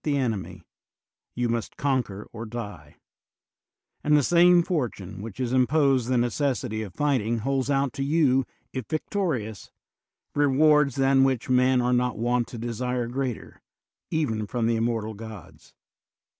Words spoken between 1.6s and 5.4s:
conquer or die; and the same fortune which